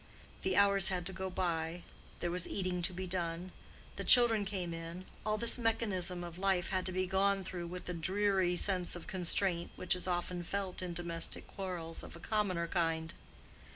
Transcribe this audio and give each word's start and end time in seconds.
The 0.41 0.55
hours 0.57 0.87
had 0.87 1.05
to 1.05 1.13
go 1.13 1.29
by; 1.29 1.83
there 2.21 2.31
was 2.31 2.47
eating 2.47 2.81
to 2.81 2.91
be 2.91 3.05
done; 3.05 3.51
the 3.97 4.03
children 4.03 4.45
came 4.45 4.73
in—all 4.73 5.37
this 5.37 5.59
mechanism 5.59 6.23
of 6.23 6.39
life 6.39 6.69
had 6.69 6.87
to 6.87 6.91
be 6.91 7.05
gone 7.05 7.43
through 7.43 7.67
with 7.67 7.85
the 7.85 7.93
dreary 7.93 8.55
sense 8.57 8.95
of 8.95 9.05
constraint 9.05 9.69
which 9.75 9.95
is 9.95 10.07
often 10.07 10.41
felt 10.41 10.81
in 10.81 10.95
domestic 10.95 11.45
quarrels 11.45 12.01
of 12.01 12.15
a 12.15 12.19
commoner 12.19 12.65
kind. 12.67 13.13